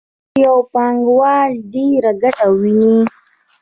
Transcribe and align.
کله 0.25 0.35
چې 0.35 0.39
یو 0.45 0.57
پانګوال 0.73 1.49
ډېره 1.73 2.11
ګټه 2.21 2.45
وویني 2.51 2.99